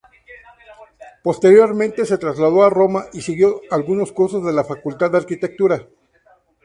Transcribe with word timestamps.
Posteriormente 1.21 2.07
se 2.07 2.17
trasladó 2.17 2.63
a 2.63 2.71
Roma 2.71 3.05
y 3.13 3.21
siguió 3.21 3.61
algunos 3.69 4.11
cursos 4.11 4.43
de 4.43 4.51
la 4.51 4.63
Facultad 4.63 5.11
de 5.11 5.17
Arquitectura. 5.19 5.87